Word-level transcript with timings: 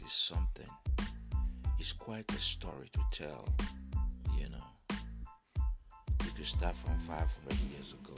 is 0.00 0.12
something. 0.12 0.68
It's 1.78 1.92
quite 1.92 2.30
a 2.32 2.40
story 2.40 2.88
to 2.92 3.00
tell, 3.10 3.48
you 4.38 4.48
know. 4.48 4.96
You 6.24 6.30
could 6.30 6.46
start 6.46 6.74
from 6.74 6.96
500 6.98 7.58
years 7.72 7.94
ago. 7.94 8.14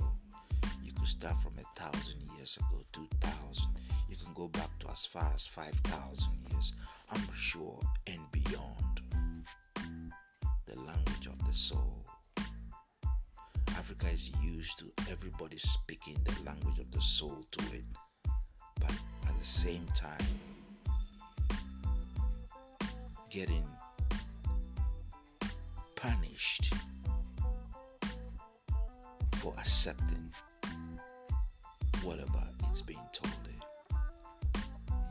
You 0.84 0.92
could 0.92 1.08
start 1.08 1.36
from 1.38 1.54
a 1.58 1.80
thousand 1.80 2.20
years 2.36 2.58
ago, 2.58 2.82
2000. 2.92 3.72
You 4.08 4.16
can 4.16 4.34
go 4.34 4.48
back 4.48 4.70
to 4.80 4.90
as 4.90 5.06
far 5.06 5.30
as 5.34 5.46
5,000 5.46 6.32
years, 6.50 6.74
I'm 7.10 7.32
sure, 7.32 7.80
and 8.06 8.20
beyond. 8.30 9.00
The 10.66 10.80
language 10.80 11.26
of 11.26 11.44
the 11.46 11.54
soul. 11.54 12.04
Africa 13.70 14.06
is 14.12 14.30
used 14.42 14.78
to 14.78 14.92
everybody 15.10 15.58
speaking 15.58 16.16
the 16.24 16.36
language 16.44 16.78
of 16.78 16.90
the 16.90 17.00
soul 17.00 17.44
to 17.50 17.64
it, 17.74 17.84
but 18.80 18.92
at 19.28 19.38
the 19.38 19.44
same 19.44 19.86
time, 19.94 20.24
getting 23.34 23.66
punished 25.96 26.72
for 29.38 29.52
accepting 29.58 30.32
whatever 32.04 32.28
it's 32.70 32.80
being 32.82 32.96
told. 33.12 33.34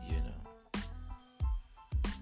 You 0.07 0.21
know, 0.21 0.81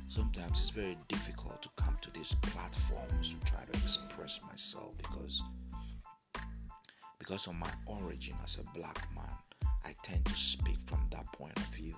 sometimes 0.08 0.58
it's 0.58 0.72
very 0.72 0.98
difficult 1.08 1.62
to 1.62 1.70
come 1.76 1.96
to 2.02 2.12
these 2.14 2.34
platforms 2.34 3.36
to 3.36 3.52
try 3.52 3.64
to 3.72 3.74
express 3.74 4.40
myself 4.50 4.98
because 4.98 5.44
because 7.20 7.46
of 7.46 7.54
my 7.54 7.70
origin 7.86 8.34
as 8.44 8.58
a 8.58 8.64
black 8.76 9.08
man, 9.16 9.70
I 9.86 9.94
tend 10.02 10.26
to 10.26 10.36
speak 10.36 10.80
from 10.88 11.08
that 11.12 11.32
point 11.32 11.56
of 11.58 11.66
view. 11.76 11.96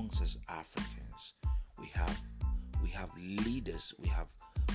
Amongst 0.00 0.22
us 0.22 0.38
Africans, 0.48 1.34
we 1.78 1.86
have 1.88 2.18
we 2.82 2.88
have 2.88 3.10
leaders, 3.18 3.92
we 3.98 4.08
have 4.08 4.28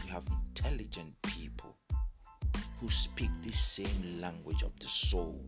we 0.04 0.12
have 0.12 0.24
intelligent 0.46 1.16
people 1.24 1.76
who 2.80 2.88
speak 2.90 3.32
the 3.42 3.52
same 3.52 4.22
language 4.22 4.62
of 4.62 4.78
the 4.80 4.86
soul. 4.86 5.44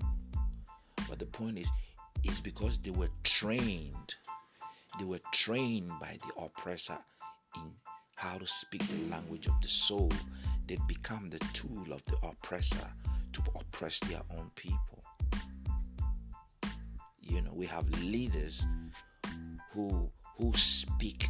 But 1.08 1.20
the 1.20 1.28
point 1.28 1.60
is, 1.60 1.70
is 2.24 2.42
because 2.42 2.80
they 2.80 2.90
were 2.90 3.10
trained, 3.24 4.16
they 4.98 5.06
were 5.06 5.22
trained 5.32 5.92
by 6.02 6.18
the 6.26 6.44
oppressor 6.44 6.98
in 7.58 7.72
how 8.16 8.40
to 8.40 8.48
speak 8.48 8.82
the 8.88 9.12
language 9.12 9.46
of 9.46 9.62
the 9.62 9.68
soul. 9.68 10.12
They've 10.68 10.88
become 10.88 11.30
the 11.30 11.40
tool 11.54 11.94
of 11.94 12.02
the 12.06 12.18
oppressor 12.28 12.92
to 13.34 13.42
oppress 13.60 14.00
their 14.00 14.22
own 14.36 14.50
people. 14.56 15.04
You 17.22 17.44
know, 17.44 17.54
we 17.54 17.68
have 17.68 17.88
leaders 18.02 18.66
who 19.78 20.10
who 20.38 20.52
speak 20.54 21.28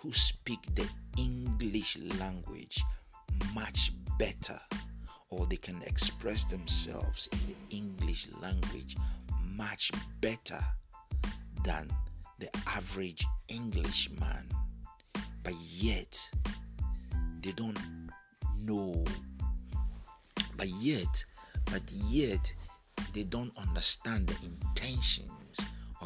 who 0.00 0.12
speak 0.12 0.60
the 0.76 0.88
English 1.18 1.98
language 2.20 2.80
much 3.52 3.90
better 4.16 4.58
or 5.28 5.44
they 5.46 5.56
can 5.56 5.82
express 5.82 6.44
themselves 6.44 7.28
in 7.32 7.40
the 7.48 7.76
English 7.76 8.28
language 8.40 8.96
much 9.56 9.90
better 10.20 10.60
than 11.64 11.88
the 12.38 12.48
average 12.76 13.26
Englishman. 13.48 14.48
But 15.42 15.54
yet, 15.68 16.30
they 17.42 17.52
don't 17.52 17.78
know. 18.60 19.04
But 20.56 20.68
yet, 20.78 21.24
but 21.64 21.82
yet, 22.06 22.54
they 23.14 23.24
don't 23.24 23.56
understand 23.58 24.28
the 24.28 24.46
intentions 24.46 25.41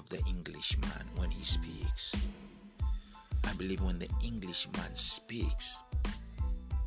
the 0.09 0.23
Englishman 0.29 1.07
when 1.17 1.31
he 1.31 1.43
speaks. 1.43 2.15
I 3.45 3.53
believe 3.55 3.81
when 3.83 3.99
the 3.99 4.09
Englishman 4.25 4.95
speaks, 4.95 5.83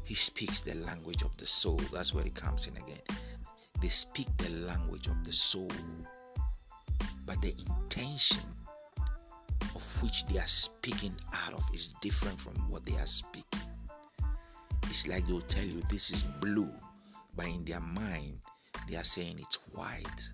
he 0.03 0.16
speaks 0.16 0.62
the 0.62 0.75
language 0.85 1.22
of 1.22 1.35
the 1.38 1.46
soul. 1.47 1.79
That's 1.94 2.13
where 2.13 2.25
it 2.25 2.35
comes 2.35 2.68
in 2.68 2.75
again. 2.78 3.02
They 3.81 3.88
speak 3.88 4.28
the 4.38 4.50
language 4.66 5.08
of 5.08 5.24
the 5.24 5.34
soul, 5.34 5.72
but 7.25 7.41
the 7.41 7.53
intention 7.68 8.44
of 9.75 10.03
which 10.03 10.25
they 10.28 10.40
are 10.40 10.47
speaking 10.47 11.13
out 11.34 11.53
of 11.53 11.63
is 11.74 11.94
different 12.02 12.40
from 12.40 12.56
what 12.69 12.85
they 12.85 12.97
are 12.97 13.08
speaking. 13.08 13.62
It's 14.84 15.08
like 15.08 15.25
they'll 15.28 15.41
tell 15.41 15.66
you 15.66 15.81
this 15.90 16.12
is 16.12 16.24
blue, 16.24 16.72
but 17.38 17.46
in 17.46 17.63
their 17.66 17.79
mind, 17.79 18.40
they 18.90 18.96
are 18.96 19.03
saying 19.03 19.38
it's 19.40 19.59
white. 19.74 20.31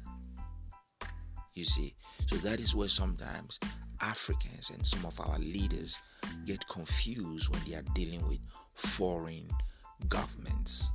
You 1.55 1.63
see, 1.63 1.93
so 2.27 2.35
that 2.37 2.59
is 2.59 2.75
where 2.75 2.89
sometimes 2.89 3.59
Africans 4.01 4.71
and 4.71 4.85
some 4.85 5.05
of 5.05 5.17
our 5.21 5.39
leaders 5.39 6.01
get 6.45 6.67
confused 6.67 7.49
when 7.49 7.61
they 7.65 7.75
are 7.75 7.93
dealing 7.93 8.27
with 8.27 8.39
foreign 8.73 9.47
governments. 10.09 10.91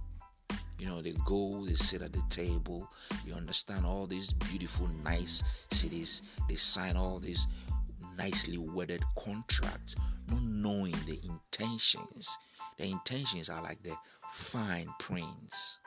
You 0.79 0.87
know, 0.87 1.01
they 1.01 1.15
go, 1.25 1.65
they 1.65 1.75
sit 1.75 2.03
at 2.03 2.13
the 2.13 2.23
table, 2.29 2.87
you 3.25 3.33
understand 3.33 3.87
all 3.87 4.07
these 4.07 4.35
beautiful, 4.35 4.89
nice 5.03 5.43
cities, 5.71 6.23
they 6.49 6.57
sign 6.57 6.95
all 6.95 7.19
these 7.19 7.47
nicely 8.19 8.59
worded 8.59 9.03
contracts, 9.19 9.97
not 10.29 10.43
knowing 10.43 10.95
the 11.07 11.19
intentions. 11.25 12.37
The 12.77 12.85
intentions 12.85 13.49
are 13.49 13.63
like 13.63 13.83
the 13.83 13.95
fine 14.29 14.89
prints, 14.99 15.81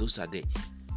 those 0.00 0.18
are 0.18 0.26
the 0.26 0.44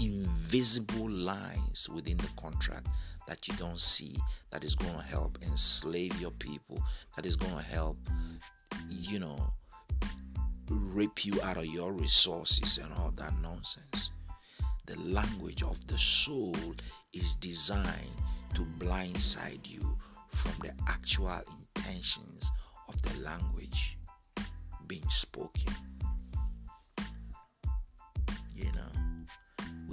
invisible 0.05 1.09
lines 1.09 1.89
within 1.93 2.17
the 2.17 2.29
contract 2.35 2.87
that 3.27 3.47
you 3.47 3.53
don't 3.55 3.79
see 3.79 4.15
that 4.51 4.63
is 4.63 4.75
going 4.75 4.93
to 4.93 5.01
help 5.01 5.37
enslave 5.43 6.19
your 6.19 6.31
people, 6.31 6.81
that 7.15 7.25
is 7.25 7.35
going 7.35 7.55
to 7.55 7.63
help, 7.63 7.97
you 8.89 9.19
know, 9.19 9.53
rip 10.69 11.25
you 11.25 11.39
out 11.43 11.57
of 11.57 11.65
your 11.65 11.93
resources 11.93 12.77
and 12.77 12.91
all 12.93 13.11
that 13.11 13.33
nonsense. 13.41 14.11
The 14.85 14.99
language 14.99 15.63
of 15.63 15.85
the 15.87 15.97
soul 15.97 16.55
is 17.13 17.35
designed 17.35 18.17
to 18.55 18.65
blindside 18.79 19.69
you 19.69 19.97
from 20.27 20.53
the 20.61 20.73
actual 20.87 21.41
intentions 21.75 22.51
of 22.89 23.01
the 23.01 23.19
language 23.21 23.97
being 24.87 25.07
spoken. 25.07 25.73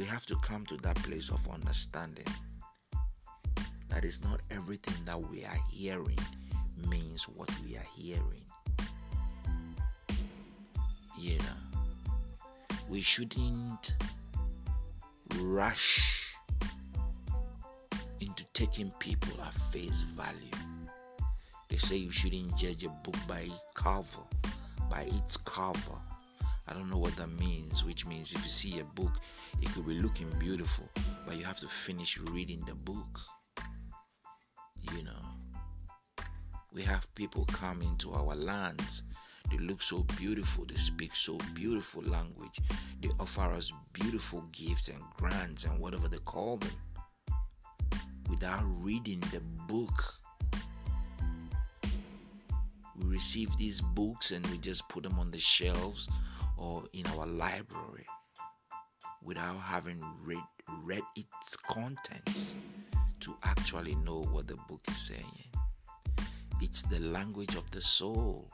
We 0.01 0.07
have 0.07 0.25
to 0.25 0.35
come 0.37 0.65
to 0.65 0.79
that 0.79 0.97
place 1.03 1.29
of 1.29 1.47
understanding 1.53 2.25
that 3.91 4.03
is 4.03 4.25
not 4.25 4.41
everything 4.51 4.95
that 5.05 5.21
we 5.21 5.45
are 5.45 5.59
hearing 5.71 6.19
means 6.89 7.25
what 7.25 7.51
we 7.63 7.77
are 7.77 7.87
hearing. 7.95 8.43
You 11.19 11.37
know, 11.37 11.99
we 12.89 13.03
shouldn't 13.03 13.95
rush 15.37 16.35
into 18.23 18.47
taking 18.55 18.91
people 19.01 19.39
at 19.43 19.53
face 19.53 20.01
value. 20.01 20.87
They 21.69 21.77
say 21.77 21.97
you 21.97 22.11
shouldn't 22.11 22.57
judge 22.57 22.85
a 22.85 22.89
book 22.89 23.17
by 23.29 23.41
its 23.41 23.67
cover, 23.75 24.23
by 24.89 25.03
its 25.03 25.37
cover. 25.37 26.01
I 26.71 26.75
don't 26.75 26.89
know 26.89 26.99
what 26.99 27.17
that 27.17 27.31
means, 27.31 27.85
which 27.85 28.07
means 28.07 28.33
if 28.33 28.43
you 28.43 28.49
see 28.49 28.81
a 28.81 28.85
book, 28.85 29.13
it 29.61 29.73
could 29.73 29.87
be 29.87 29.95
looking 29.95 30.31
beautiful, 30.39 30.89
but 31.27 31.37
you 31.37 31.45
have 31.45 31.59
to 31.59 31.67
finish 31.67 32.19
reading 32.19 32.63
the 32.67 32.75
book. 32.75 33.21
You 34.95 35.03
know, 35.03 36.25
we 36.73 36.83
have 36.83 37.13
people 37.17 37.45
come 37.47 37.83
into 37.83 38.13
our 38.13 38.37
lands. 38.37 39.03
They 39.51 39.59
look 39.59 39.83
so 39.83 40.05
beautiful. 40.17 40.65
They 40.65 40.77
speak 40.77 41.17
so 41.17 41.39
beautiful 41.55 42.05
language. 42.05 42.61
They 43.01 43.09
offer 43.19 43.53
us 43.53 43.73
beautiful 43.93 44.43
gifts 44.53 44.89
and 44.89 45.03
grants 45.17 45.65
and 45.65 45.81
whatever 45.81 46.07
they 46.07 46.19
call 46.19 46.59
them 46.59 46.71
without 48.29 48.63
reading 48.81 49.21
the 49.33 49.41
book. 49.67 50.20
We 53.01 53.09
receive 53.09 53.57
these 53.57 53.81
books 53.81 54.31
and 54.31 54.47
we 54.49 54.59
just 54.59 54.89
put 54.89 55.03
them 55.03 55.19
on 55.19 55.31
the 55.31 55.39
shelves 55.39 56.09
or 56.57 56.85
in 56.93 57.07
our 57.09 57.27
library 57.27 58.07
without 59.23 59.57
having 59.57 60.03
read, 60.25 60.43
read 60.85 61.03
its 61.17 61.57
contents 61.57 62.57
to 63.21 63.37
actually 63.45 63.95
know 63.97 64.23
what 64.25 64.47
the 64.47 64.57
book 64.69 64.81
is 64.89 64.97
saying. 64.97 65.45
It's 66.61 66.83
the 66.83 67.01
language 67.01 67.55
of 67.55 67.71
the 67.71 67.81
soul. 67.81 68.51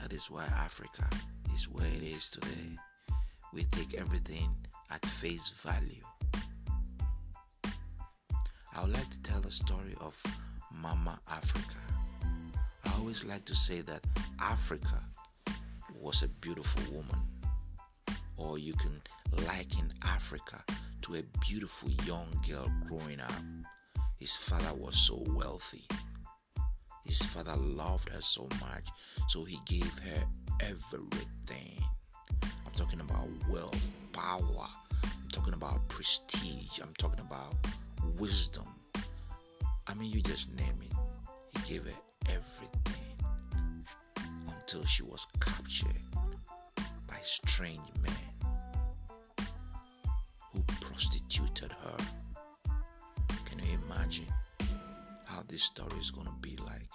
That 0.00 0.12
is 0.12 0.30
why 0.30 0.44
Africa 0.44 1.08
is 1.54 1.68
where 1.68 1.86
it 1.86 2.02
is 2.02 2.30
today. 2.30 2.76
We 3.52 3.64
take 3.64 3.94
everything 3.94 4.48
at 4.90 5.04
face 5.04 5.50
value. 5.50 6.02
I 8.74 8.82
would 8.82 8.92
like 8.92 9.10
to 9.10 9.22
tell 9.22 9.40
a 9.40 9.50
story 9.50 9.94
of 10.00 10.22
Mama 10.72 11.20
Africa. 11.30 11.91
Always 13.02 13.24
like 13.24 13.44
to 13.46 13.56
say 13.56 13.80
that 13.80 14.00
Africa 14.40 15.02
was 16.00 16.22
a 16.22 16.28
beautiful 16.40 16.94
woman, 16.94 17.18
or 18.36 18.60
you 18.60 18.74
can 18.74 19.02
liken 19.44 19.92
Africa 20.04 20.62
to 21.00 21.16
a 21.16 21.22
beautiful 21.40 21.90
young 22.06 22.28
girl 22.48 22.70
growing 22.86 23.20
up. 23.20 23.42
His 24.20 24.36
father 24.36 24.72
was 24.76 24.96
so 24.96 25.20
wealthy. 25.34 25.82
His 27.04 27.24
father 27.24 27.56
loved 27.56 28.08
her 28.10 28.20
so 28.20 28.48
much, 28.60 28.86
so 29.26 29.44
he 29.44 29.58
gave 29.66 29.98
her 29.98 30.22
everything. 30.60 31.82
I'm 32.44 32.72
talking 32.76 33.00
about 33.00 33.26
wealth, 33.50 33.94
power, 34.12 34.68
I'm 35.02 35.28
talking 35.32 35.54
about 35.54 35.88
prestige, 35.88 36.78
I'm 36.80 36.94
talking 36.98 37.20
about 37.20 37.56
wisdom. 38.20 38.68
I 39.88 39.94
mean, 39.94 40.12
you 40.12 40.22
just 40.22 40.54
name 40.54 40.78
it. 40.82 40.96
He 41.66 41.74
gave 41.74 41.84
her 41.84 41.98
until 44.72 44.86
she 44.86 45.02
was 45.02 45.26
captured 45.38 46.02
by 47.06 47.18
strange 47.20 47.92
men 48.00 48.14
who 50.50 50.62
prostituted 50.80 51.70
her. 51.72 51.96
Can 53.44 53.58
you 53.58 53.78
imagine 53.86 54.32
how 55.26 55.42
this 55.46 55.64
story 55.64 55.98
is 55.98 56.10
going 56.10 56.26
to 56.26 56.32
be 56.40 56.56
like? 56.64 56.88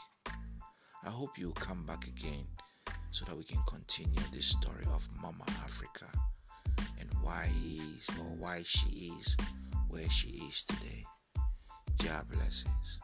I 1.06 1.10
hope 1.10 1.38
you 1.38 1.52
come 1.52 1.86
back 1.86 2.08
again 2.08 2.48
so 3.12 3.26
that 3.26 3.38
we 3.38 3.44
can 3.44 3.62
continue 3.68 4.22
this 4.34 4.48
story 4.48 4.86
of 4.92 5.08
Mama 5.22 5.46
Africa 5.62 6.08
and 7.00 7.10
why 7.22 7.48
he 7.62 7.78
is 7.78 8.10
or 8.20 8.36
why 8.40 8.64
she 8.66 9.12
is 9.20 9.38
where 9.88 10.10
she 10.10 10.30
is 10.50 10.64
today. 10.64 11.06
God 12.04 12.28
blessings. 12.28 13.00